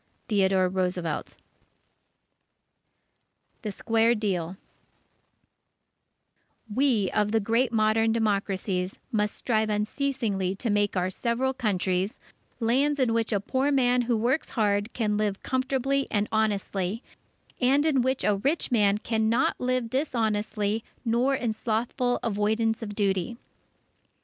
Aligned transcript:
_THEODORE 0.29 0.67
ROOSEVELT 0.69 1.35
THE 3.61 3.71
SQUARE 3.71 4.15
DEAL 4.15 4.57
_We 6.73 7.09
of 7.13 7.31
the 7.31 7.39
great 7.39 7.71
modern 7.71 8.11
democracies, 8.11 8.97
must 9.11 9.35
strive 9.35 9.69
unceasingly 9.69 10.55
to 10.55 10.71
make 10.71 10.97
our 10.97 11.11
several 11.11 11.53
Countries, 11.53 12.19
lands 12.59 12.97
in 12.97 13.13
which 13.13 13.31
a 13.31 13.39
poor 13.39 13.71
man 13.71 14.01
who 14.01 14.17
works 14.17 14.49
hard 14.49 14.91
can 14.93 15.17
live 15.17 15.43
comfortably 15.43 16.07
and 16.09 16.27
honestly, 16.31 17.03
and 17.61 17.85
in 17.85 18.01
which 18.01 18.23
a 18.23 18.37
rich 18.37 18.71
man 18.71 18.97
cannot 18.97 19.59
live 19.61 19.87
dishonestly 19.91 20.83
nor 21.05 21.35
in 21.35 21.53
slothful 21.53 22.17
avoidance 22.23 22.81
of 22.81 22.95
duty. 22.95 23.37